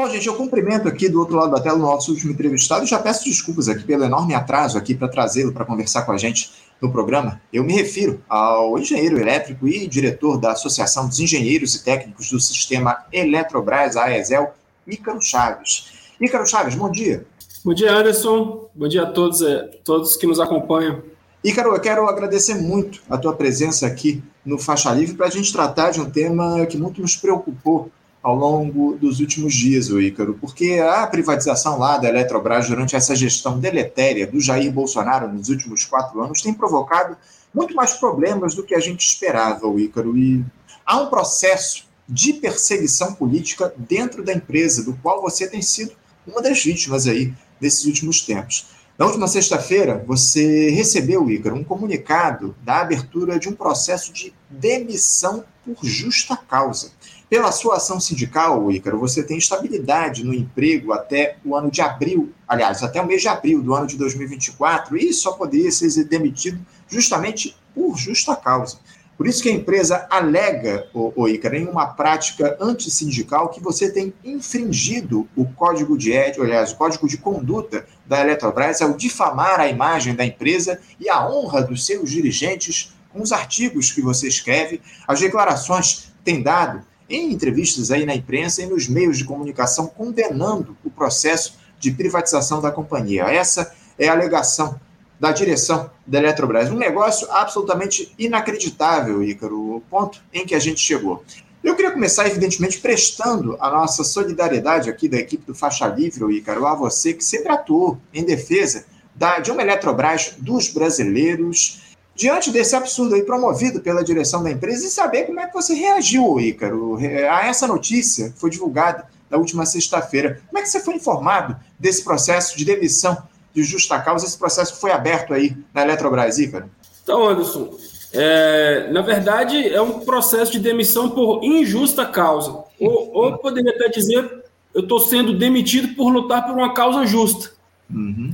[0.00, 2.88] Bom, gente, eu cumprimento aqui do outro lado da tela o nosso último entrevistado e
[2.88, 6.50] já peço desculpas aqui pelo enorme atraso aqui para trazê-lo para conversar com a gente
[6.80, 7.38] no programa.
[7.52, 12.40] Eu me refiro ao engenheiro elétrico e diretor da Associação dos Engenheiros e Técnicos do
[12.40, 14.54] Sistema Eletrobras, a AESEL,
[14.86, 15.90] Ícaro Chaves.
[16.18, 17.26] Ícaro Chaves, bom dia.
[17.62, 18.70] Bom dia, Anderson.
[18.74, 21.02] Bom dia a todos, eh, todos que nos acompanham.
[21.44, 25.52] Ícaro, eu quero agradecer muito a tua presença aqui no Faixa Livre para a gente
[25.52, 27.90] tratar de um tema que muito nos preocupou
[28.22, 33.14] ao longo dos últimos dias, o Ícaro, porque a privatização lá da Eletrobras durante essa
[33.14, 37.16] gestão deletéria do Jair Bolsonaro nos últimos quatro anos tem provocado
[37.54, 40.44] muito mais problemas do que a gente esperava, o Ícaro, e
[40.84, 45.92] há um processo de perseguição política dentro da empresa, do qual você tem sido
[46.26, 48.66] uma das vítimas aí desses últimos tempos.
[48.98, 55.42] Na última sexta-feira, você recebeu, Ícaro, um comunicado da abertura de um processo de demissão
[55.64, 56.90] por justa causa.
[57.30, 62.32] Pela sua ação sindical, Ícaro, você tem estabilidade no emprego até o ano de abril,
[62.46, 66.60] aliás, até o mês de abril do ano de 2024, e só poderia ser demitido
[66.88, 68.80] justamente por justa causa.
[69.16, 73.92] Por isso que a empresa alega, o, o Ícaro, em uma prática antissindical que você
[73.92, 79.60] tem infringido o código de ética, aliás, o código de conduta da Eletrobras ao difamar
[79.60, 84.26] a imagem da empresa e a honra dos seus dirigentes com os artigos que você
[84.26, 89.24] escreve, as declarações que tem dado em entrevistas aí na imprensa e nos meios de
[89.24, 93.24] comunicação condenando o processo de privatização da companhia.
[93.24, 94.78] Essa é a alegação
[95.18, 96.70] da direção da Eletrobras.
[96.70, 101.22] Um negócio absolutamente inacreditável, Ícaro, o ponto em que a gente chegou.
[101.62, 106.66] Eu queria começar, evidentemente, prestando a nossa solidariedade aqui da equipe do Faixa Livre, Ícaro,
[106.66, 111.89] a você que sempre atuou em defesa da, de uma Eletrobras dos brasileiros
[112.20, 115.72] diante desse absurdo aí promovido pela direção da empresa e saber como é que você
[115.72, 116.98] reagiu, Ícaro,
[117.30, 120.42] a essa notícia que foi divulgada na última sexta-feira.
[120.46, 123.16] Como é que você foi informado desse processo de demissão
[123.54, 124.26] de justa causa?
[124.26, 126.68] Esse processo foi aberto aí na Eletrobras, Ícaro?
[127.02, 127.74] Então, Anderson,
[128.12, 132.50] é, na verdade é um processo de demissão por injusta causa.
[132.78, 134.44] Ou, ou poderia até dizer,
[134.74, 137.52] eu estou sendo demitido por lutar por uma causa justa.
[137.90, 138.30] Uhum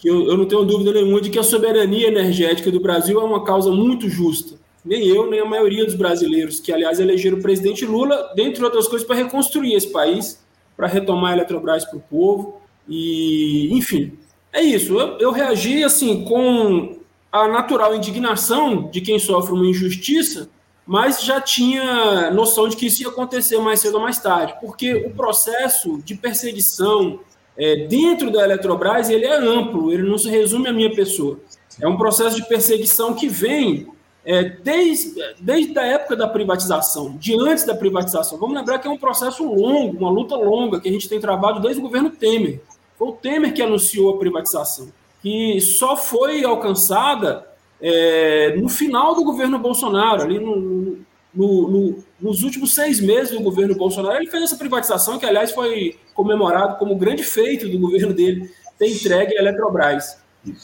[0.00, 3.24] que eu, eu não tenho dúvida nenhuma de que a soberania energética do Brasil é
[3.24, 4.58] uma causa muito justa.
[4.82, 8.88] Nem eu, nem a maioria dos brasileiros, que aliás elegeram o presidente Lula, dentre outras
[8.88, 10.42] coisas, para reconstruir esse país,
[10.74, 12.60] para retomar a Eletrobras para o povo.
[12.88, 14.12] E, enfim,
[14.50, 14.98] é isso.
[14.98, 16.96] Eu, eu reagi assim com
[17.30, 20.48] a natural indignação de quem sofre uma injustiça,
[20.86, 24.94] mas já tinha noção de que isso ia acontecer mais cedo ou mais tarde, porque
[24.94, 27.20] o processo de perseguição,
[27.56, 31.38] é, dentro da Eletrobras ele é amplo, ele não se resume à minha pessoa.
[31.80, 33.88] É um processo de perseguição que vem
[34.24, 38.38] é, desde, desde a época da privatização, de antes da privatização.
[38.38, 41.60] Vamos lembrar que é um processo longo, uma luta longa que a gente tem travado
[41.60, 42.60] desde o governo Temer.
[42.98, 44.88] Foi o Temer que anunciou a privatização,
[45.22, 47.46] que só foi alcançada
[47.80, 50.98] é, no final do governo Bolsonaro, ali no,
[51.34, 55.52] no, no, nos últimos seis meses do governo Bolsonaro, ele fez essa privatização, que aliás
[55.52, 60.18] foi comemorado como grande feito do governo dele, ter entregue a Eletrobras.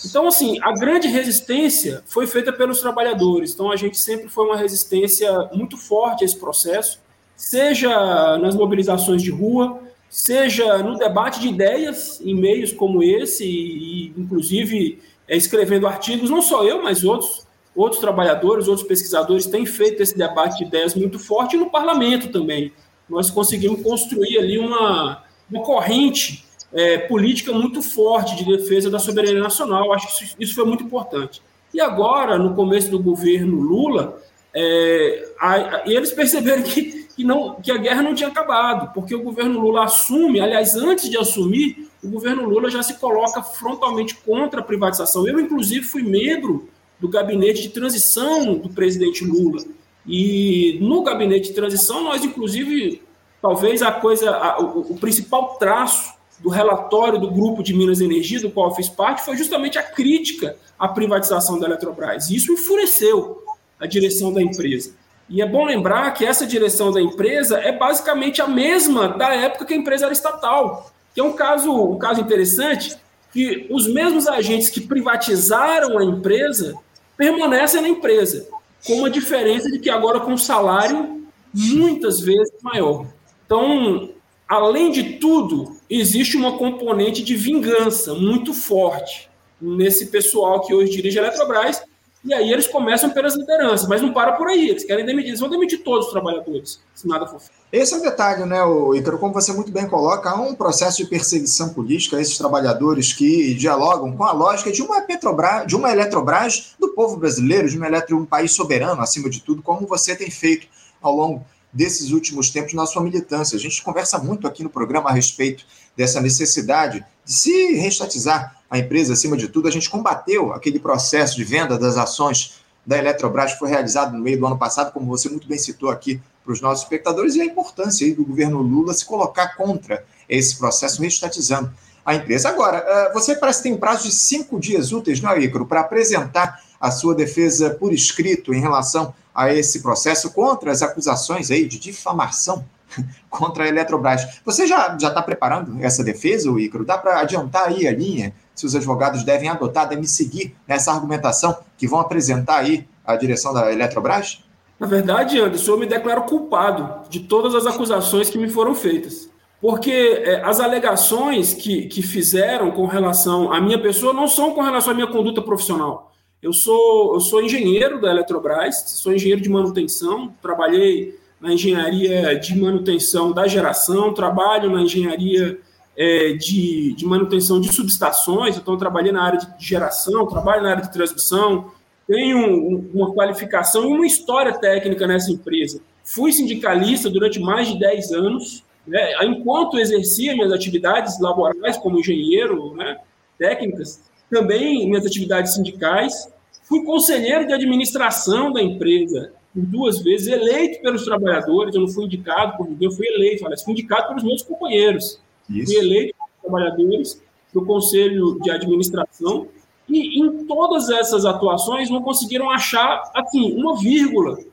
[0.04, 3.52] Então, assim, a grande resistência foi feita pelos trabalhadores.
[3.52, 6.98] Então, a gente sempre foi uma resistência muito forte a esse processo,
[7.36, 14.14] seja nas mobilizações de rua, seja no debate de ideias em meios como esse, e,
[14.16, 17.45] inclusive é, escrevendo artigos, não só eu, mas outros
[17.76, 22.28] outros trabalhadores, outros pesquisadores têm feito esse debate de ideias muito forte e no parlamento
[22.28, 22.72] também.
[23.08, 29.40] Nós conseguimos construir ali uma, uma corrente é, política muito forte de defesa da soberania
[29.40, 29.92] nacional.
[29.92, 31.42] Acho que isso, isso foi muito importante.
[31.72, 34.20] E agora, no começo do governo Lula,
[34.54, 39.14] é, a, a, eles perceberam que, que, não, que a guerra não tinha acabado, porque
[39.14, 44.14] o governo Lula assume, aliás, antes de assumir, o governo Lula já se coloca frontalmente
[44.14, 45.28] contra a privatização.
[45.28, 46.68] Eu, inclusive, fui membro
[46.98, 49.62] do gabinete de transição do presidente Lula.
[50.06, 53.02] E no gabinete de transição, nós, inclusive,
[53.42, 58.40] talvez a coisa, a, o, o, principal traço do relatório do grupo de Minas Energia,
[58.40, 62.30] do qual eu fiz parte, foi justamente a crítica à privatização da Eletrobras.
[62.30, 63.42] Isso enfureceu
[63.80, 64.94] a direção da empresa.
[65.28, 69.64] E é bom lembrar que essa direção da empresa é basicamente a mesma da época
[69.64, 70.90] que a empresa era estatal.
[71.12, 72.96] Que é um caso, um caso interessante
[73.32, 76.74] que os mesmos agentes que privatizaram a empresa
[77.16, 78.48] permanecem na empresa,
[78.86, 83.06] com uma diferença de que agora com um salário muitas vezes maior.
[83.44, 84.10] Então,
[84.48, 89.30] além de tudo, existe uma componente de vingança muito forte
[89.60, 91.82] nesse pessoal que hoje dirige a Eletrobras
[92.26, 95.40] e aí eles começam pelas lideranças, mas não para por aí, eles querem demitir, eles
[95.40, 97.54] vão demitir todos os trabalhadores, se nada for feito.
[97.72, 98.58] Esse é o detalhe, né,
[98.96, 99.18] Ícaro?
[99.18, 103.54] Como você muito bem coloca, há um processo de perseguição política a esses trabalhadores que
[103.54, 107.86] dialogam com a lógica de uma Petrobras, de uma Eletrobras do povo brasileiro, de uma
[107.86, 110.66] Eletro, um país soberano, acima de tudo, como você tem feito
[111.00, 113.56] ao longo desses últimos tempos na sua militância.
[113.56, 115.64] A gente conversa muito aqui no programa a respeito
[115.96, 119.68] dessa necessidade de se restatizar a empresa, acima de tudo.
[119.68, 122.54] A gente combateu aquele processo de venda das ações
[122.84, 125.90] da Eletrobras que foi realizado no meio do ano passado, como você muito bem citou
[125.90, 130.56] aqui para os nossos espectadores, e a importância do governo Lula se colocar contra esse
[130.56, 131.72] processo, restatizando
[132.04, 132.48] a empresa.
[132.48, 135.66] Agora, eh, você parece que tem um prazo de cinco dias úteis, não é, Ícaro,
[135.66, 141.50] para apresentar a sua defesa por escrito em relação a esse processo contra as acusações
[141.50, 142.64] aí de difamação
[143.28, 144.40] contra a Eletrobras.
[144.44, 146.84] Você já está preparando essa defesa, Ícaro?
[146.84, 151.56] Dá para adiantar aí a linha se os advogados devem adotar, devem seguir nessa argumentação
[151.76, 154.42] que vão apresentar aí a direção da Eletrobras?
[154.80, 159.30] Na verdade, Anderson, eu me declaro culpado de todas as acusações que me foram feitas.
[159.60, 164.62] Porque é, as alegações que, que fizeram com relação à minha pessoa não são com
[164.62, 166.12] relação à minha conduta profissional.
[166.42, 172.56] Eu sou, eu sou engenheiro da Eletrobras, sou engenheiro de manutenção, trabalhei na engenharia de
[172.56, 175.58] manutenção da geração, trabalho na engenharia
[175.96, 180.82] é, de, de manutenção de subestações, então trabalhei na área de geração, trabalho na área
[180.82, 181.70] de transmissão,
[182.06, 185.80] tenho uma qualificação e uma história técnica nessa empresa.
[186.04, 192.74] Fui sindicalista durante mais de 10 anos, né, enquanto exercia minhas atividades laborais como engenheiro,
[192.74, 192.98] né,
[193.38, 194.00] técnicas,
[194.30, 196.28] também minhas atividades sindicais.
[196.62, 201.74] Fui conselheiro de administração da empresa por duas vezes, eleito pelos trabalhadores.
[201.74, 205.20] Eu não fui indicado por ninguém, eu fui eleito, aliás, fui indicado pelos meus companheiros.
[205.48, 205.72] Isso.
[205.72, 209.48] Fui eleito pelos trabalhadores para o conselho de administração
[209.88, 214.46] e em todas essas atuações não conseguiram achar, assim, uma vírgula que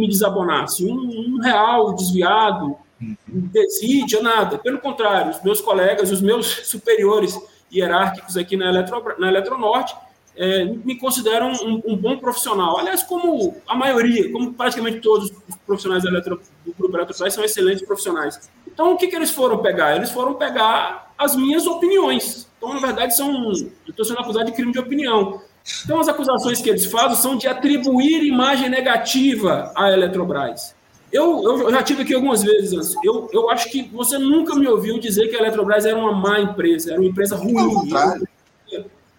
[0.00, 3.16] me desabonasse, um, um real desviado, uhum.
[3.28, 4.58] desídia, nada.
[4.58, 7.38] Pelo contrário, os meus colegas, os meus superiores
[7.72, 9.94] hierárquicos aqui na, Eletro, na Eletronorte
[10.38, 12.78] é, me consideram um, um, bom profissional.
[12.78, 17.84] Aliás, como a maioria, como praticamente todos os profissionais Eletro, do Grupo Eletrobras são excelentes
[17.84, 18.48] profissionais.
[18.64, 19.96] Então, o que, que eles foram pegar?
[19.96, 22.48] Eles foram pegar as minhas opiniões.
[22.56, 23.50] Então, na verdade, são.
[23.52, 25.42] Eu estou sendo acusado de crime de opinião.
[25.84, 30.74] Então, as acusações que eles fazem são de atribuir imagem negativa à Eletrobras.
[31.12, 34.98] Eu, eu já tive aqui algumas vezes, eu, eu acho que você nunca me ouviu
[34.98, 37.54] dizer que a Eletrobras era uma má empresa, era uma empresa ruim.
[37.54, 38.28] Pelo contrário.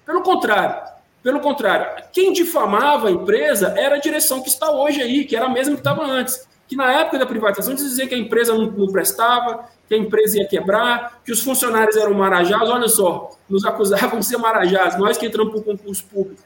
[0.05, 0.89] Pelo contrário.
[1.21, 2.03] Pelo contrário.
[2.13, 5.73] Quem difamava a empresa era a direção que está hoje aí, que era a mesma
[5.73, 6.47] que estava antes.
[6.67, 10.37] Que na época da privatização dizia que a empresa não, não prestava, que a empresa
[10.37, 12.69] ia quebrar, que os funcionários eram marajás.
[12.69, 16.41] Olha só, nos acusavam de ser marajás, nós que entramos para o concurso público.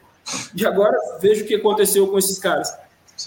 [0.56, 2.74] E agora veja o que aconteceu com esses caras.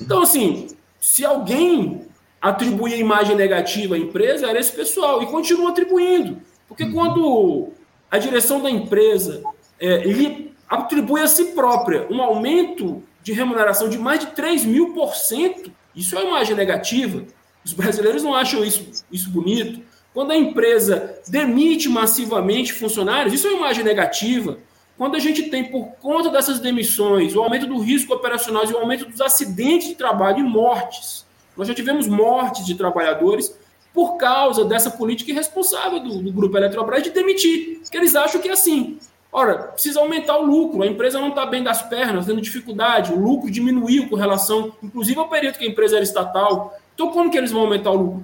[0.02, 0.76] Então, assim,
[1.10, 2.02] se alguém
[2.42, 6.42] atribuía imagem negativa à empresa, era esse pessoal, e continua atribuindo.
[6.68, 6.92] Porque uhum.
[6.92, 7.70] quando
[8.12, 9.42] a direção da empresa
[9.80, 14.94] é, lhe atribui a si própria um aumento de remuneração de mais de 3 mil
[14.94, 17.24] por cento, isso é imagem negativa.
[17.64, 19.80] Os brasileiros não acham isso, isso bonito.
[20.14, 24.58] Quando a empresa demite massivamente funcionários, isso é uma imagem negativa.
[24.98, 28.78] Quando a gente tem, por conta dessas demissões, o aumento do risco operacional e o
[28.78, 33.56] aumento dos acidentes de trabalho e mortes, nós já tivemos mortes de trabalhadores
[33.94, 38.50] por causa dessa política irresponsável do, do Grupo Eletrobras de demitir, porque eles acham que
[38.50, 39.00] é assim.
[39.32, 43.20] Ora, precisa aumentar o lucro, a empresa não está bem das pernas, tendo dificuldade, o
[43.20, 46.76] lucro diminuiu com relação, inclusive ao período que a empresa era estatal.
[46.96, 48.24] Então, como que eles vão aumentar o lucro?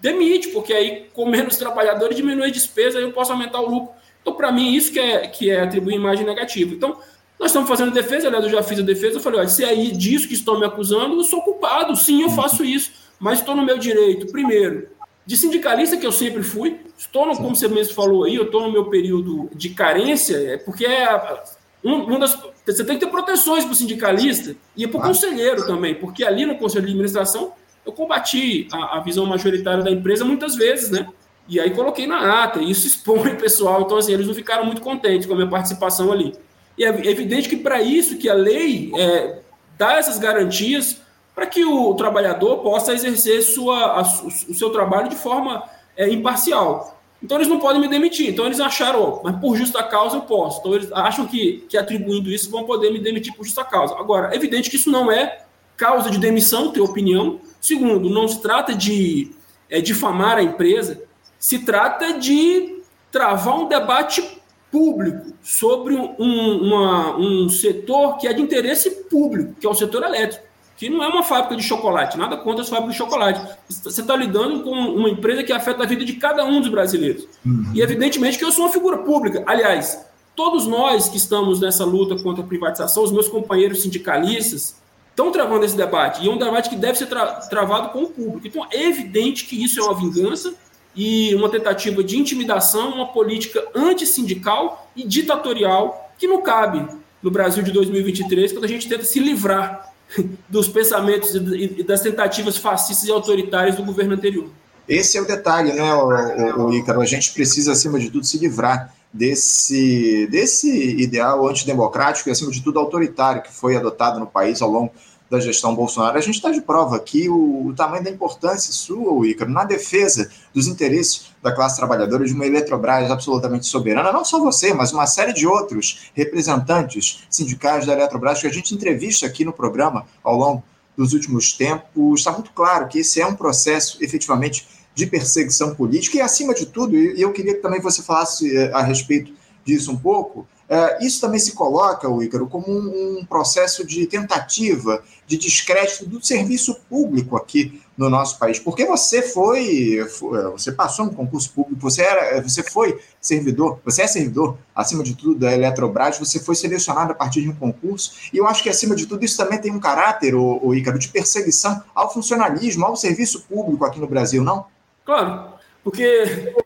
[0.00, 3.94] demite, porque aí com menos trabalhadores diminui a despesa, aí eu posso aumentar o lucro.
[4.22, 6.74] Então, para mim, isso que é, que é atribuir imagem negativa.
[6.74, 6.98] Então,
[7.38, 9.74] nós estamos fazendo defesa, aliás, eu já fiz a defesa, eu falei, olha, se é
[9.74, 13.64] disso que estão me acusando, eu sou culpado, sim, eu faço isso, mas estou no
[13.64, 14.88] meu direito, primeiro,
[15.24, 18.62] de sindicalista que eu sempre fui, estou, no, como você mesmo falou aí, eu estou
[18.62, 21.42] no meu período de carência, é porque é
[21.84, 25.66] um, um das, você tem que ter proteções para o sindicalista e para o conselheiro
[25.66, 27.52] também, porque ali no conselho de administração
[27.86, 31.08] eu combati a, a, visão majoritária da empresa muitas vezes, né?
[31.48, 34.66] E aí coloquei na ata, e isso expõe o pessoal, então assim, eles não ficaram
[34.66, 36.34] muito contentes com a minha participação ali.
[36.76, 39.38] E é evidente que para isso que a lei é,
[39.76, 41.00] dá essas garantias
[41.34, 45.62] para que o trabalhador possa exercer sua, a, o seu trabalho de forma
[45.96, 47.00] é, imparcial.
[47.22, 48.28] Então eles não podem me demitir.
[48.28, 50.60] Então eles acharam, oh, mas por justa causa eu posso.
[50.60, 53.96] Então eles acham que, que atribuindo isso vão poder me demitir por justa causa.
[53.96, 55.40] Agora, é evidente que isso não é
[55.76, 57.40] causa de demissão, ter opinião.
[57.60, 59.32] Segundo, não se trata de
[59.68, 61.02] é, difamar a empresa,
[61.38, 64.38] se trata de travar um debate
[64.70, 70.02] público sobre um, uma, um setor que é de interesse público, que é o setor
[70.02, 70.44] elétrico,
[70.76, 73.56] que não é uma fábrica de chocolate, nada contra as fábricas de chocolate.
[73.68, 77.26] Você está lidando com uma empresa que afeta a vida de cada um dos brasileiros.
[77.44, 77.72] Uhum.
[77.74, 79.42] E evidentemente que eu sou uma figura pública.
[79.46, 84.76] Aliás, todos nós que estamos nessa luta contra a privatização, os meus companheiros sindicalistas,
[85.10, 86.24] estão travando esse debate.
[86.24, 88.46] E é um debate que deve ser tra travado com o público.
[88.46, 90.54] Então, é evidente que isso é uma vingança
[90.98, 96.84] e uma tentativa de intimidação, uma política antissindical e ditatorial que não cabe
[97.22, 99.92] no Brasil de 2023, quando a gente tenta se livrar
[100.50, 104.50] dos pensamentos e das tentativas fascistas e autoritárias do governo anterior.
[104.88, 107.00] Esse é o detalhe, né, o, Ícaro?
[107.00, 110.68] A gente precisa, acima de tudo, se livrar desse, desse
[111.00, 114.90] ideal antidemocrático e, acima de tudo, autoritário que foi adotado no país ao longo
[115.30, 116.16] da gestão Bolsonaro.
[116.16, 120.30] A gente está de prova aqui o, o, tamanho da importância sua, Ícaro, na defesa
[120.54, 125.06] dos interesses da classe trabalhadora de uma Eletrobras absolutamente soberana, não só você, mas uma
[125.06, 130.36] série de outros representantes sindicais da Eletrobras que a gente entrevista aqui no programa ao
[130.36, 130.64] longo
[130.96, 132.20] dos últimos tempos.
[132.20, 136.66] Está muito claro que esse é um processo efetivamente de perseguição política e, acima de
[136.66, 139.32] tudo, e eu queria que também você falasse eh, a respeito
[139.64, 145.02] disso um pouco, é, isso também se coloca, Ícaro, como um, um, processo de tentativa
[145.26, 148.58] de descrédito do serviço público aqui no nosso país.
[148.58, 150.04] Porque você foi, é,
[150.50, 155.14] você passou no concurso público, você, era, você foi servidor, você é servidor, acima de
[155.14, 158.68] tudo, da Eletrobras, você foi selecionado a partir de um concurso, e eu acho que,
[158.68, 162.94] acima de tudo, isso também tem um caráter, o Ícaro, de perseguição ao funcionalismo, ao
[162.94, 164.66] serviço público aqui no Brasil, não?
[165.04, 166.04] Claro, porque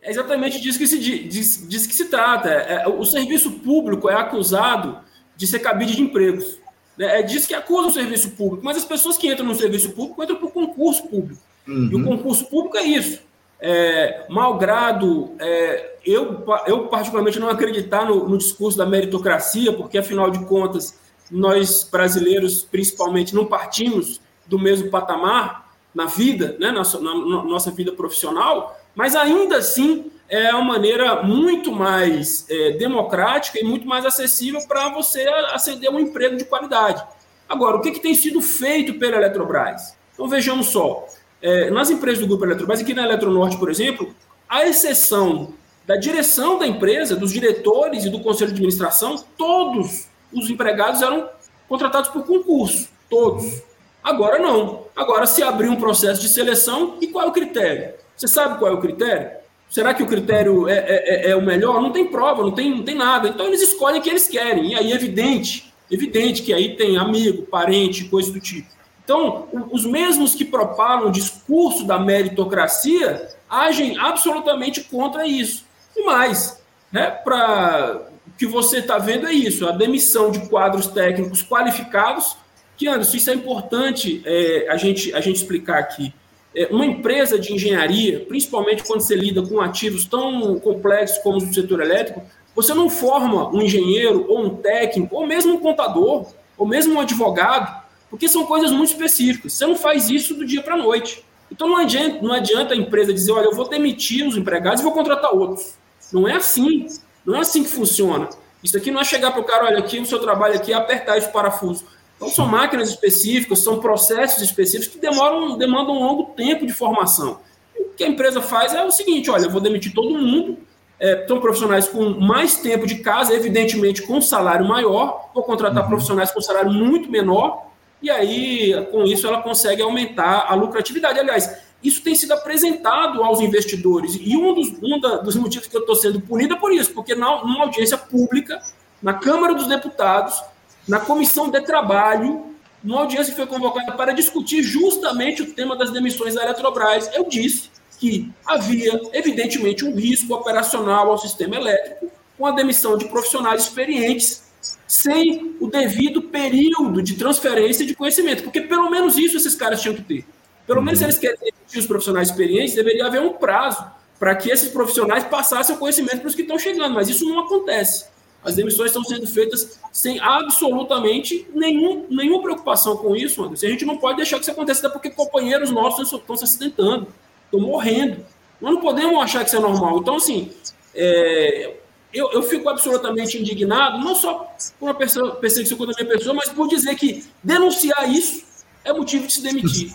[0.03, 2.49] é exatamente disso que se, diz, diz que se trata.
[2.49, 4.99] É, o serviço público é acusado
[5.37, 6.59] de ser cabide de empregos.
[6.97, 7.21] Né?
[7.21, 8.65] É disso que acusa o serviço público.
[8.65, 11.41] Mas as pessoas que entram no serviço público entram por concurso público.
[11.67, 11.89] Uhum.
[11.93, 13.21] E o concurso público é isso.
[13.61, 20.31] É, malgrado é, eu, eu, particularmente, não acreditar no, no discurso da meritocracia, porque, afinal
[20.31, 20.99] de contas,
[21.31, 27.71] nós brasileiros, principalmente, não partimos do mesmo patamar na vida, né, na, na, na nossa
[27.71, 34.07] vida profissional, mas ainda assim é uma maneira muito mais é, democrática e muito mais
[34.07, 37.05] acessível para você aceder a um emprego de qualidade.
[37.49, 39.95] Agora, o que, que tem sido feito pela Eletrobras?
[40.15, 41.07] Então vejamos só.
[41.43, 44.15] É, nas empresas do Grupo Eletrobras, aqui na Eletronorte, por exemplo,
[44.49, 45.53] a exceção
[45.87, 51.29] da direção da empresa, dos diretores e do conselho de administração, todos os empregados eram
[51.69, 52.89] contratados por concurso.
[53.11, 53.63] Todos.
[54.03, 54.85] Agora não.
[54.97, 57.95] Agora se abriu um processo de seleção e qual é o critério?
[58.17, 59.31] Você sabe qual é o critério?
[59.69, 61.81] Será que o critério é, é, é, é o melhor?
[61.81, 63.29] Não tem prova, não tem, não tem nada.
[63.29, 64.73] Então eles escolhem o que eles querem.
[64.73, 68.69] E aí é evidente, evidente que aí tem amigo, parente, coisa do tipo.
[69.05, 75.65] Então, os mesmos que propalam o discurso da meritocracia agem absolutamente contra isso.
[75.97, 80.87] E mais, né, para o que você está vendo é isso: a demissão de quadros
[80.87, 82.37] técnicos qualificados.
[82.77, 86.13] Que, Anderson, isso é importante é, a, gente, a gente explicar aqui.
[86.55, 91.55] É, uma empresa de engenharia, principalmente quando você lida com ativos tão complexos como o
[91.55, 92.23] setor elétrico,
[92.55, 97.01] você não forma um engenheiro ou um técnico, ou mesmo um contador, ou mesmo um
[97.01, 99.55] advogado, porque são coisas muito específicas.
[99.55, 101.25] Você não faz isso do dia para a noite.
[101.51, 104.85] Então não adianta, não adianta a empresa dizer, olha, eu vou demitir os empregados e
[104.85, 105.75] vou contratar outros.
[106.13, 106.87] Não é assim.
[107.25, 108.29] Não é assim que funciona.
[108.63, 110.77] Isso aqui não é chegar para o cara, olha, aqui o seu trabalho aqui é
[110.77, 111.85] apertar esse parafuso.
[112.23, 117.41] Então, são máquinas específicas, são processos específicos que demoram, demandam um longo tempo de formação.
[117.77, 120.57] o que a empresa faz é o seguinte: olha, eu vou demitir todo mundo,
[121.01, 125.89] é, são profissionais com mais tempo de casa, evidentemente com salário maior, vou contratar uhum.
[125.89, 127.67] profissionais com salário muito menor,
[128.01, 131.19] e aí, com isso, ela consegue aumentar a lucratividade.
[131.19, 135.77] Aliás, isso tem sido apresentado aos investidores, e um dos, um da, dos motivos que
[135.77, 138.63] eu estou sendo punida é por isso, porque na, numa audiência pública,
[139.03, 140.41] na Câmara dos Deputados,
[140.87, 142.47] na comissão de trabalho,
[142.83, 147.09] uma audiência foi convocada para discutir justamente o tema das demissões da Eletrobras.
[147.15, 153.05] Eu disse que havia, evidentemente, um risco operacional ao sistema elétrico com a demissão de
[153.05, 154.43] profissionais experientes
[154.87, 159.95] sem o devido período de transferência de conhecimento, porque pelo menos isso esses caras tinham
[159.95, 160.27] que ter.
[160.67, 163.85] Pelo menos se eles querem demitir os profissionais experientes, deveria haver um prazo
[164.19, 167.41] para que esses profissionais passassem o conhecimento para os que estão chegando, mas isso não
[167.41, 168.07] acontece.
[168.45, 173.67] As demissões estão sendo feitas sem absolutamente nenhum, nenhuma preocupação com isso, Anderson.
[173.67, 177.07] A gente não pode deixar que isso aconteça, até porque companheiros nossos estão se acidentando,
[177.45, 178.25] estão morrendo.
[178.61, 179.99] Nós não podemos achar que isso é normal.
[179.99, 180.51] Então, assim,
[180.95, 181.77] é,
[182.13, 186.49] eu, eu fico absolutamente indignado, não só por uma perseguição contra a minha pessoa, mas
[186.49, 188.45] por dizer que denunciar isso
[188.85, 189.95] é motivo de se demitir.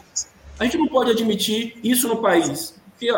[0.60, 2.76] A gente não pode admitir isso no país.
[2.92, 3.14] Porque,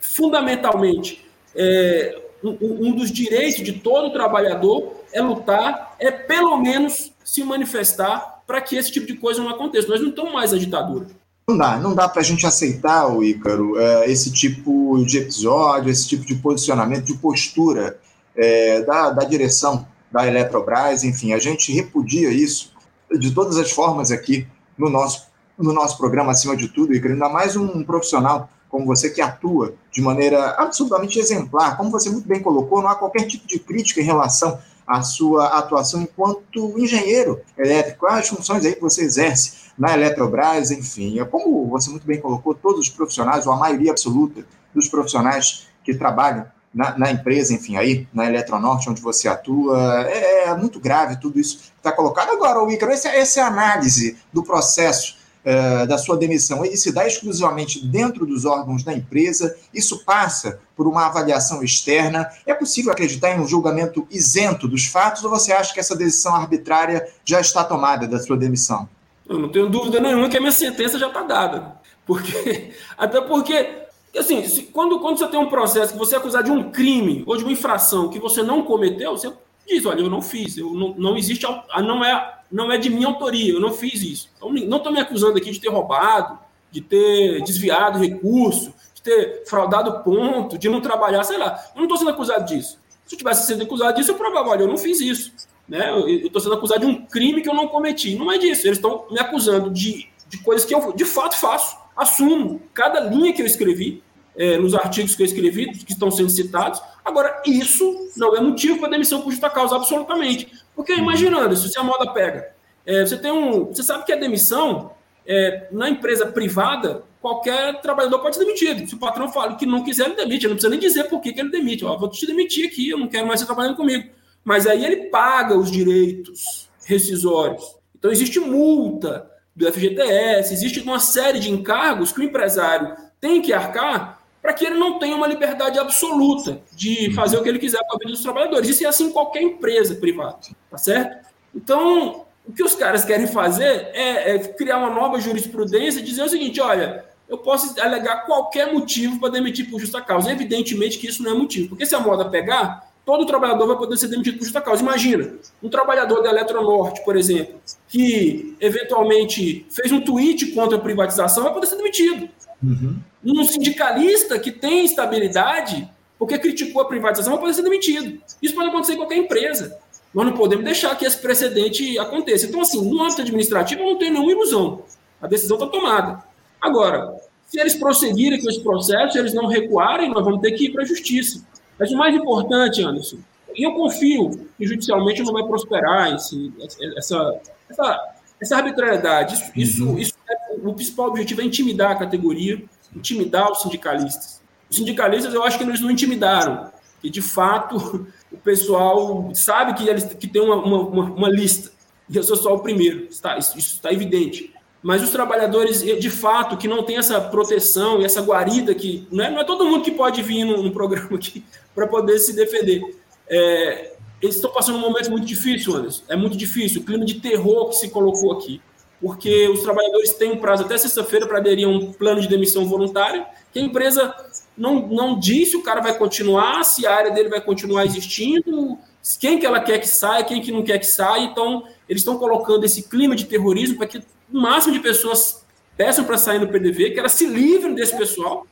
[0.00, 7.42] fundamentalmente, é, um, um dos direitos de todo trabalhador é lutar, é pelo menos se
[7.42, 9.88] manifestar para que esse tipo de coisa não aconteça.
[9.88, 11.06] Nós não estamos mais na ditadura.
[11.48, 15.90] Não dá, não dá para a gente aceitar, o Ícaro, é, esse tipo de episódio,
[15.90, 17.98] esse tipo de posicionamento, de postura
[18.34, 22.72] é, da, da direção da Eletrobras, enfim, a gente repudia isso
[23.16, 27.28] de todas as formas aqui no nosso, no nosso programa, acima de tudo, Ícaro, ainda
[27.28, 32.42] mais um profissional como você que atua de maneira absolutamente exemplar, como você muito bem
[32.42, 38.00] colocou, não há qualquer tipo de crítica em relação à sua atuação enquanto engenheiro elétrico,
[38.00, 41.18] quais as funções aí que você exerce na Eletrobras, enfim.
[41.18, 45.68] É como você muito bem colocou, todos os profissionais, ou a maioria absoluta dos profissionais
[45.82, 50.78] que trabalham na, na, empresa, enfim, aí, na Eletronorte, onde você atua, é, é muito
[50.78, 52.28] grave tudo isso que está colocado.
[52.28, 56.64] Agora, o essa, essa análise do processo é, da sua demissão.
[56.64, 62.28] Ele se dá exclusivamente dentro dos órgãos da empresa, isso passa por uma avaliação externa.
[62.44, 66.34] É possível acreditar em um julgamento isento dos fatos, ou você acha que essa decisão
[66.34, 68.88] arbitrária já está tomada da sua demissão?
[69.28, 71.76] Eu não tenho dúvida nenhuma que a minha sentença já está dada.
[72.04, 73.86] Porque, até porque,
[74.18, 77.36] assim, quando, quando você tem um processo que você é acusado de um crime ou
[77.36, 79.32] de uma infração que você não cometeu, você
[79.66, 81.46] diz, olha, eu não fiz, eu não, não existe,
[81.82, 84.30] não é, não é de minha autoria, eu não fiz isso.
[84.36, 86.38] Então, não estou me acusando aqui de ter roubado,
[86.70, 91.58] de ter desviado recurso, de ter fraudado ponto, de não trabalhar, sei lá.
[91.74, 92.78] Eu não estou sendo acusado disso.
[93.04, 95.32] Se eu tivesse sendo acusado disso, eu provava, olha, eu não fiz isso.
[95.68, 95.90] Né?
[95.90, 98.14] Eu estou sendo acusado de um crime que eu não cometi.
[98.16, 98.66] Não é disso.
[98.66, 101.76] Eles estão me acusando de, de coisas que eu de fato faço.
[101.96, 102.60] Assumo.
[102.74, 104.02] Cada linha que eu escrevi,
[104.36, 106.80] é, nos artigos que eu escrevi, que estão sendo citados.
[107.04, 110.50] Agora, isso não é motivo para demissão por justa causa, absolutamente.
[110.74, 112.52] Porque imaginando, se a moda pega,
[112.84, 113.66] é, você tem um.
[113.66, 114.92] Você sabe que a demissão,
[115.26, 118.88] é, na empresa privada, qualquer trabalhador pode ser demitido.
[118.88, 120.46] Se o patrão fala que não quiser, ele demite.
[120.46, 121.84] Ele não precisa nem dizer por que, que ele demite.
[121.84, 124.16] Ó, vou te demitir aqui, eu não quero mais você trabalhando comigo
[124.46, 127.76] mas aí ele paga os direitos rescisórios.
[127.98, 133.52] Então existe multa do FGTS, existe uma série de encargos que o empresário tem que
[133.52, 134.15] arcar
[134.46, 137.96] para que ele não tenha uma liberdade absoluta de fazer o que ele quiser com
[137.96, 138.68] a vida dos trabalhadores.
[138.68, 140.38] Isso é assim em qualquer empresa privada,
[140.70, 141.26] tá certo?
[141.52, 146.22] Então, o que os caras querem fazer é, é criar uma nova jurisprudência e dizer
[146.22, 150.30] o seguinte: olha, eu posso alegar qualquer motivo para demitir por justa causa.
[150.30, 153.96] Evidentemente que isso não é motivo, porque se a moda pegar, todo trabalhador vai poder
[153.96, 154.80] ser demitido por justa causa.
[154.80, 161.42] Imagina, um trabalhador da Eletronorte, por exemplo, que eventualmente fez um tweet contra a privatização,
[161.42, 162.28] vai poder ser demitido.
[162.66, 162.96] Uhum.
[163.24, 168.20] Um sindicalista que tem estabilidade, porque criticou a privatização, vai poder ser demitido.
[168.40, 169.78] Isso pode acontecer em qualquer empresa.
[170.14, 172.46] Nós não podemos deixar que esse precedente aconteça.
[172.46, 174.82] Então, assim, no âmbito administrativo, eu não tenho nenhuma ilusão.
[175.20, 176.22] A decisão está tomada.
[176.60, 177.14] Agora,
[177.46, 180.82] se eles prosseguirem com esse processo, eles não recuarem, nós vamos ter que ir para
[180.82, 181.44] a justiça.
[181.78, 183.18] Mas o mais importante, Anderson,
[183.54, 186.52] e eu confio que judicialmente não vai prosperar esse,
[186.96, 189.34] essa, essa, essa arbitrariedade.
[189.34, 189.98] Isso, isso, uhum.
[189.98, 190.35] isso é,
[190.70, 192.62] o principal objetivo é intimidar a categoria,
[192.94, 194.42] intimidar os sindicalistas.
[194.70, 199.88] Os sindicalistas, eu acho que eles não intimidaram, que de fato o pessoal sabe que,
[199.88, 201.70] eles, que tem uma, uma, uma lista,
[202.08, 204.54] e eu sou só o primeiro, está, isso está evidente
[204.86, 209.24] mas os trabalhadores, de fato, que não tem essa proteção e essa guarida que não
[209.24, 211.42] é, não é todo mundo que pode vir no programa aqui
[211.74, 212.82] para poder se defender.
[213.28, 216.04] É, eles estão passando um momento muito difícil, Anderson.
[216.08, 216.82] É muito difícil.
[216.82, 218.62] O clima de terror que se colocou aqui.
[219.00, 222.66] Porque os trabalhadores têm um prazo até sexta-feira para aderir a um plano de demissão
[222.66, 224.14] voluntária, que a empresa
[224.56, 228.78] não, não diz se o cara vai continuar, se a área dele vai continuar existindo,
[229.20, 231.22] quem que ela quer que saia, quem que não quer que saia.
[231.22, 235.44] Então, eles estão colocando esse clima de terrorismo para que o máximo de pessoas
[235.76, 238.46] peçam para sair no PDV, que elas se livrem desse pessoal.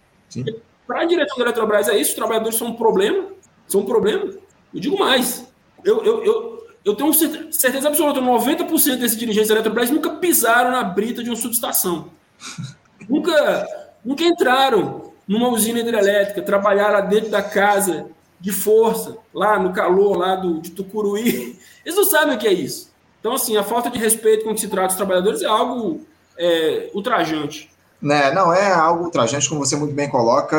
[0.86, 3.28] Para a direção da Eletrobras é isso, os trabalhadores são um problema,
[3.66, 4.26] são um problema.
[4.72, 5.46] Eu digo mais,
[5.82, 6.53] eu, eu, eu,
[6.84, 11.36] eu tenho certeza absoluta, 90% desses dirigentes da Eletrobras nunca pisaram na brita de uma
[11.36, 12.10] subestação.
[13.08, 13.66] nunca,
[14.04, 20.36] nunca entraram numa usina hidrelétrica, trabalharam dentro da casa de força, lá no calor, lá
[20.36, 21.58] do, de Tucuruí.
[21.84, 22.92] Eles não sabem o que é isso.
[23.18, 26.02] Então, assim, a falta de respeito com que se trata os trabalhadores é algo
[26.36, 27.70] é, ultrajante.
[28.04, 30.56] Né, não é algo ultrajante, como você muito bem coloca.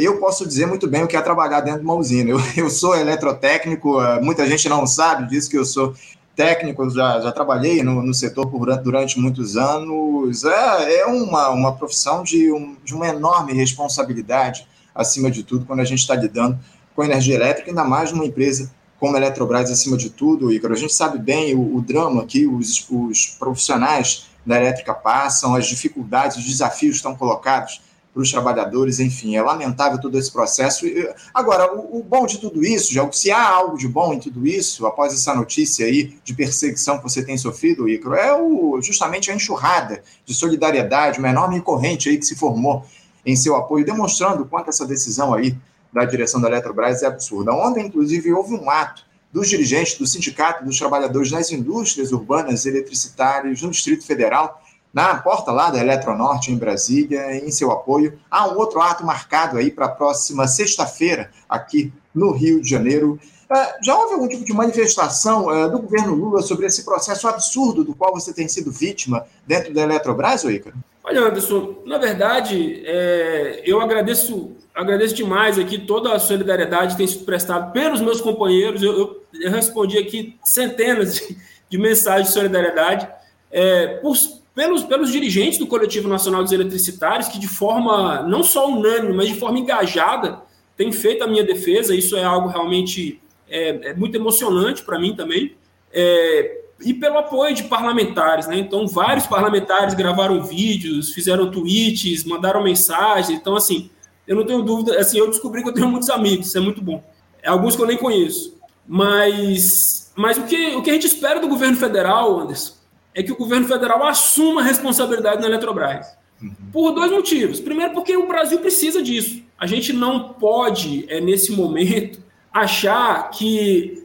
[0.00, 2.30] Eu posso dizer muito bem o que é trabalhar dentro de uma usina.
[2.30, 5.94] Eu, eu sou eletrotécnico, é, muita gente não sabe disso, que eu sou
[6.34, 10.42] técnico, já, já trabalhei no, no setor por, durante muitos anos.
[10.42, 15.78] É, é uma, uma profissão de, um, de uma enorme responsabilidade, acima de tudo, quando
[15.78, 16.58] a gente está lidando
[16.96, 20.74] com energia elétrica, ainda mais numa empresa como a Eletrobras acima de tudo, Ícaro.
[20.74, 25.66] A gente sabe bem o, o drama que os, os, profissionais da elétrica passam, as
[25.66, 27.80] dificuldades, os desafios estão colocados
[28.12, 30.84] para os trabalhadores, enfim, é lamentável todo esse processo.
[31.32, 34.46] Agora, o, o, bom de tudo isso, já se há algo de bom em tudo
[34.46, 39.30] isso, após essa notícia aí de perseguição que você tem sofrido, Icaro, é o, justamente
[39.30, 42.84] a enxurrada de solidariedade, uma enorme corrente aí que se formou
[43.24, 45.56] em seu apoio, demonstrando quanto essa decisão aí
[45.90, 47.52] da direção da Eletrobras é absurda.
[47.52, 53.62] Ontem, inclusive, houve um ato dos dirigentes do Sindicato dos Trabalhadores nas Indústrias Urbanas Eletricitárias
[53.62, 58.18] no Distrito Federal, na porta lá da Eletronorte, em Brasília, em seu apoio.
[58.30, 63.18] Há um outro ato marcado aí para a próxima sexta-feira, aqui no Rio de Janeiro.
[63.50, 67.84] É, já houve algum tipo de manifestação é, do governo Lula sobre esse processo absurdo
[67.84, 70.76] do qual você tem sido vítima dentro da Eletrobras, Ícaro?
[71.04, 77.06] Olha, Anderson, na verdade, é, eu agradeço, agradeço demais aqui toda a solidariedade que tem
[77.06, 78.82] sido prestada pelos meus companheiros.
[78.82, 81.36] Eu, eu, eu respondi aqui centenas de,
[81.68, 83.08] de mensagens de solidariedade
[83.50, 84.16] é, por,
[84.54, 89.28] pelos, pelos dirigentes do Coletivo Nacional dos Eletricitários, que de forma não só unânime, mas
[89.28, 90.40] de forma engajada,
[90.76, 91.94] tem feito a minha defesa.
[91.94, 95.54] Isso é algo realmente é, é muito emocionante para mim também.
[95.92, 98.58] É, e pelo apoio de parlamentares, né?
[98.58, 103.30] Então, vários parlamentares gravaram vídeos, fizeram tweets, mandaram mensagens.
[103.30, 103.90] Então, assim,
[104.26, 104.98] eu não tenho dúvida.
[104.98, 107.02] Assim, eu descobri que eu tenho muitos amigos, isso é muito bom.
[107.42, 108.58] É alguns que eu nem conheço.
[108.86, 112.74] Mas, mas o, que, o que a gente espera do governo federal, Anderson,
[113.14, 116.06] é que o governo federal assuma a responsabilidade na Eletrobras.
[116.40, 116.54] Uhum.
[116.72, 117.60] Por dois motivos.
[117.60, 119.42] Primeiro, porque o Brasil precisa disso.
[119.58, 122.20] A gente não pode, é, nesse momento,
[122.52, 124.04] achar que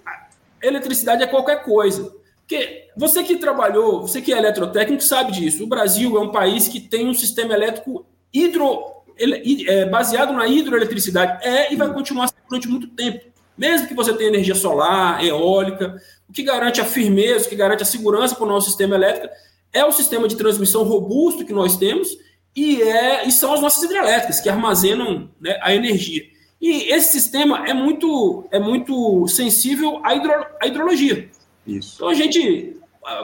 [0.61, 2.13] eletricidade é qualquer coisa.
[2.41, 5.63] Porque você que trabalhou, você que é eletrotécnico, sabe disso.
[5.63, 8.83] O Brasil é um país que tem um sistema elétrico hidro,
[9.19, 11.45] é, baseado na hidroeletricidade.
[11.45, 13.25] É e vai continuar durante muito tempo.
[13.57, 17.83] Mesmo que você tenha energia solar, eólica, o que garante a firmeza, o que garante
[17.83, 19.33] a segurança para o nosso sistema elétrico
[19.73, 22.09] é o sistema de transmissão robusto que nós temos
[22.55, 26.23] e, é, e são as nossas hidrelétricas que armazenam né, a energia.
[26.59, 31.29] E esse sistema é muito, é muito sensível à, hidro, à hidrologia.
[31.65, 31.95] Isso.
[31.95, 32.77] Então a gente,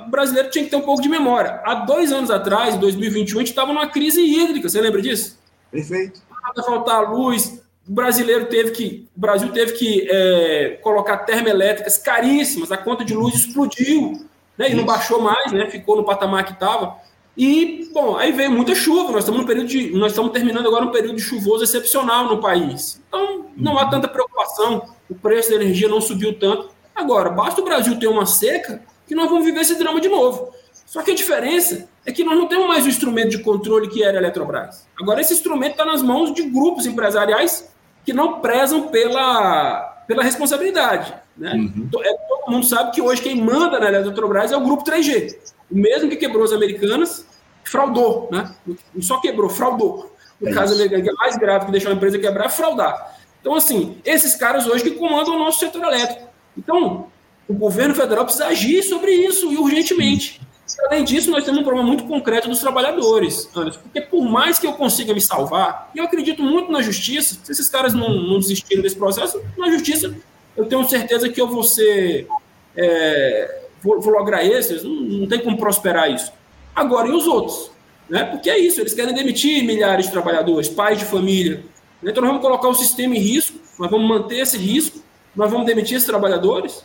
[0.05, 1.61] o brasileiro tinha que ter um pouco de memória.
[1.65, 5.39] Há dois anos atrás, em 2021, a gente estava numa crise hídrica, você lembra disso?
[5.71, 6.21] Perfeito.
[6.55, 12.71] Vai faltar luz, o brasileiro teve que, o Brasil teve que é, colocar termoelétricas caríssimas,
[12.71, 14.25] a conta de luz explodiu,
[14.57, 16.95] né, e não baixou mais, né, ficou no patamar que estava.
[17.35, 20.85] E, bom, aí veio muita chuva, nós estamos no período de, nós estamos terminando agora
[20.85, 23.01] um período chuvoso excepcional no país.
[23.07, 26.69] Então, não há tanta preocupação, o preço da energia não subiu tanto.
[26.95, 30.53] Agora, basta o Brasil ter uma seca que nós vamos viver esse drama de novo.
[30.85, 34.03] Só que a diferença é que nós não temos mais o instrumento de controle que
[34.03, 34.87] era a Eletrobras.
[34.99, 37.72] Agora, esse instrumento está nas mãos de grupos empresariais
[38.05, 41.13] que não prezam pela, pela responsabilidade.
[41.37, 41.53] Né?
[41.53, 41.89] Uhum.
[42.01, 45.35] É, todo mundo sabe que hoje quem manda na Eletrobras é o grupo 3G.
[45.71, 47.25] O mesmo que quebrou as americanas,
[47.63, 48.29] fraudou.
[48.31, 48.53] Né?
[48.93, 50.13] Não só quebrou, fraudou.
[50.39, 53.17] No é caso americano, que é mais grave que deixar uma empresa quebrar, é fraudar.
[53.39, 56.29] Então, assim, esses caras hoje que comandam o nosso setor elétrico.
[56.57, 57.07] Então,
[57.47, 60.41] o governo federal precisa agir sobre isso e urgentemente.
[60.87, 64.67] Além disso, nós temos um problema muito concreto dos trabalhadores, Anderson, porque por mais que
[64.67, 68.39] eu consiga me salvar, e eu acredito muito na justiça, se esses caras não, não
[68.39, 70.13] desistiram desse processo, na justiça
[70.55, 72.27] eu tenho certeza que eu vou ser.
[72.75, 76.31] É, vou, vou lograr esses, não, não tem como prosperar isso.
[76.75, 77.71] Agora, e os outros?
[78.09, 78.23] Né?
[78.23, 81.63] Porque é isso, eles querem demitir milhares de trabalhadores, pais de família.
[82.01, 84.99] Então, nós vamos colocar o sistema em risco, nós vamos manter esse risco,
[85.35, 86.83] nós vamos demitir esses trabalhadores,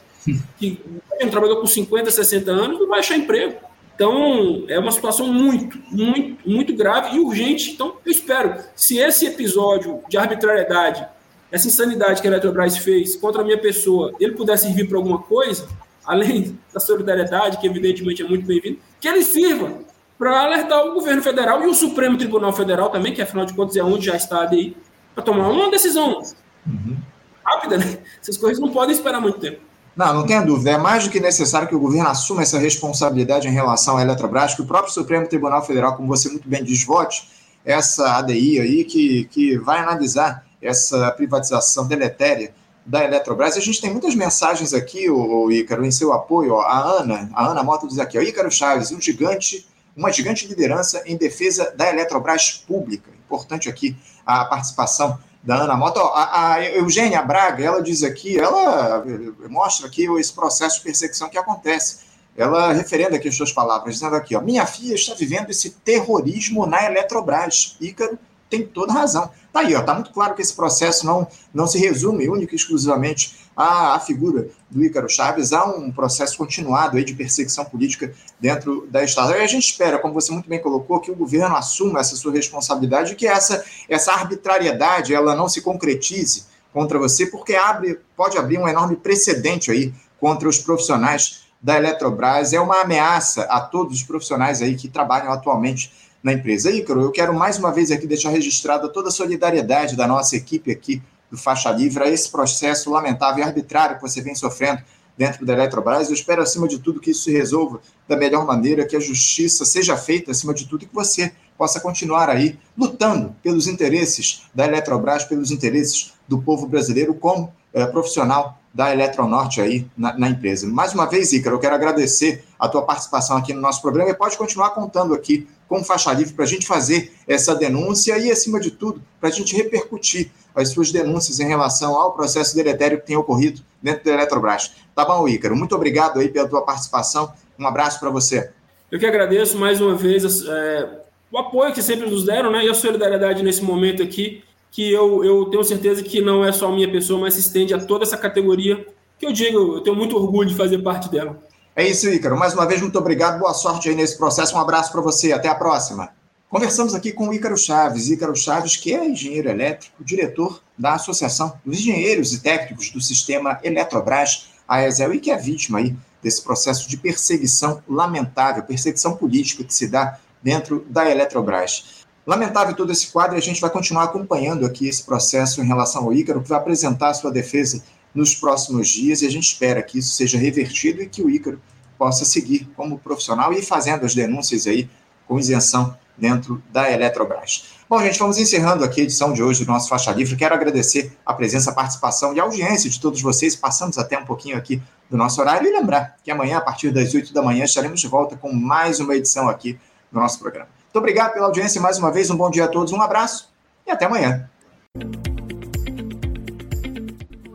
[0.59, 0.79] que
[1.21, 3.57] um trabalhador com 50, 60 anos não vai achar emprego.
[3.99, 7.73] Então, é uma situação muito, muito, muito grave e urgente.
[7.73, 11.05] Então, eu espero, se esse episódio de arbitrariedade,
[11.51, 15.19] essa insanidade que a Eletrobras fez contra a minha pessoa, ele puder servir para alguma
[15.19, 15.67] coisa,
[16.07, 19.81] além da solidariedade, que evidentemente é muito bem-vindo, que ele sirva
[20.17, 23.77] para alertar o governo federal e o Supremo Tribunal Federal também, que afinal de contas
[23.77, 24.77] é onde já está a ADI,
[25.13, 26.23] para tomar uma decisão
[26.65, 26.97] uhum.
[27.45, 27.99] rápida, né?
[28.21, 29.68] Essas coisas não podem esperar muito tempo.
[29.99, 30.71] Não, não tenha dúvida.
[30.71, 34.55] É mais do que necessário que o governo assuma essa responsabilidade em relação à Eletrobras,
[34.55, 37.29] que o próprio Supremo Tribunal Federal, como você muito bem diz, vote
[37.65, 42.55] essa ADI aí que, que vai analisar essa privatização deletéria
[42.87, 43.57] da Eletrobras.
[43.57, 46.53] A gente tem muitas mensagens aqui, o, Ícaro, em seu apoio.
[46.53, 50.47] Ó, a Ana, a Ana Mota diz aqui, ó, Ícaro Chaves, um gigante, uma gigante
[50.47, 53.18] liderança em defesa da Eletrobras pública.
[53.29, 56.01] Importante aqui a participação da Ana Mota.
[56.01, 59.05] A, a Eugênia Braga, ela diz aqui, ela
[59.51, 62.09] mostra aqui esse processo de perseguição que acontece.
[62.35, 66.65] Ela referenda aqui as suas palavras, dizendo aqui, ó, minha filha está vivendo esse terrorismo
[66.65, 67.77] na Eletrobras.
[67.81, 69.31] Ícaro, tem toda razão.
[69.53, 72.57] Tá aí, ó, tá muito claro que esse processo não, não se resume única e
[72.57, 78.15] exclusivamente à, à figura do Ícaro Chaves, há um processo continuado aí de perseguição política
[78.39, 79.33] dentro da Estado.
[79.33, 82.33] E a gente espera, como você muito bem colocou, que o governo assuma essa sua
[82.33, 88.39] responsabilidade e que essa, essa arbitrariedade ela não se concretize contra você, porque abre, pode
[88.39, 92.53] abrir um enorme precedente aí contra os profissionais da Eletrobras.
[92.53, 95.93] É uma ameaça a todos os profissionais aí que trabalham atualmente
[96.23, 96.71] na empresa.
[96.71, 100.71] Ícaro, eu quero mais uma vez aqui deixar registrada toda a solidariedade da nossa equipe
[100.71, 104.83] aqui do Faixa Livre a esse processo lamentável e arbitrário que você vem sofrendo
[105.17, 106.09] dentro da Eletrobras.
[106.09, 109.65] Eu espero, acima de tudo, que isso se resolva da melhor maneira, que a justiça
[109.65, 114.65] seja feita, acima de tudo, e que você possa continuar aí lutando pelos interesses da
[114.65, 120.67] Eletrobras, pelos interesses do povo brasileiro como é, profissional da Eletronorte aí na, na, empresa.
[120.69, 124.15] Mais uma vez, Ícaro, eu quero agradecer a tua participação aqui no nosso programa e
[124.15, 128.61] pode continuar contando aqui com faixa livre para a gente fazer essa denúncia e, acima
[128.61, 133.07] de tudo, para a gente repercutir as suas denúncias em relação ao processo deletério que
[133.07, 134.73] tem ocorrido dentro da Eletrobras.
[134.95, 135.57] Tá bom, Ícaro?
[135.57, 137.33] Muito obrigado aí pela tua participação.
[137.59, 138.51] Um abraço para você.
[138.91, 140.89] Eu que agradeço mais uma vez é,
[141.31, 142.65] o apoio que sempre nos deram, né?
[142.65, 146.69] E a solidariedade nesse momento aqui que eu, eu tenho certeza que não é só
[146.69, 148.87] a minha pessoa, mas se estende a toda essa categoria,
[149.19, 151.39] que eu digo, eu tenho muito orgulho de fazer parte dela.
[151.75, 152.37] É isso, Ícaro.
[152.37, 153.39] Mais uma vez, muito obrigado.
[153.39, 154.57] Boa sorte aí nesse processo.
[154.57, 155.33] Um abraço para você.
[155.33, 156.11] Até a próxima.
[156.51, 158.09] Conversamos aqui com o Ícaro Chaves.
[158.09, 163.61] Ícaro Chaves, que é engenheiro elétrico, diretor da Associação dos Engenheiros e Técnicos do Sistema
[163.63, 169.63] Eletrobras, a ESEL, e que é vítima aí desse processo de perseguição lamentável, perseguição política
[169.63, 172.07] que se dá dentro da Eletrobras.
[172.27, 176.05] Lamentável todo esse quadro e a gente vai continuar acompanhando aqui esse processo em relação
[176.05, 177.85] ao Ícaro, que vai apresentar sua defesa
[178.15, 181.61] nos próximos dias e a gente espera que isso seja revertido e que o Ícaro
[181.99, 184.89] possa seguir como profissional e fazendo as denúncias aí
[185.27, 187.79] com isenção dentro da Eletrobras.
[187.89, 190.37] Bom, gente, vamos encerrando aqui a edição de hoje do nosso Faixa Livre.
[190.37, 193.57] Quero agradecer a presença, a participação e a audiência de todos vocês.
[193.57, 197.15] Passamos até um pouquinho aqui do nosso horário e lembrar que amanhã, a partir das
[197.15, 199.79] 8 da manhã, estaremos de volta com mais uma edição aqui
[200.13, 200.69] do nosso programa.
[200.85, 202.31] Muito obrigado pela audiência mais uma vez.
[202.31, 203.51] Um bom dia a todos, um abraço
[203.87, 204.51] e até amanhã.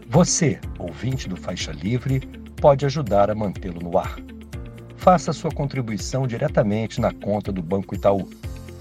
[0.07, 2.19] Você, ouvinte do Faixa Livre,
[2.61, 4.15] pode ajudar a mantê-lo no ar.
[4.95, 8.29] Faça sua contribuição diretamente na conta do Banco Itaú,